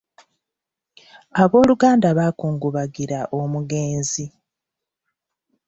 Abooluganda 1.41 2.09
bakungubagira 2.19 3.19
omugenzi. 3.39 4.25